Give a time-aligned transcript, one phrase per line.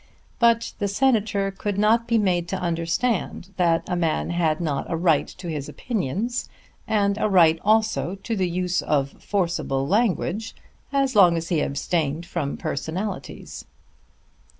[0.39, 4.97] But the Senator could not be made to understand that a man had not a
[4.97, 6.49] right to his opinions,
[6.87, 10.55] and a right also to the use of forcible language
[10.91, 13.65] as long as he abstained from personalities.